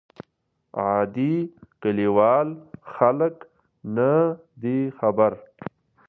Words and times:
عادي 0.83 1.33
کلیوال 1.81 2.47
خلک 2.93 3.35
نه 3.95 4.11
دي 4.61 4.77
خبر. 4.99 5.31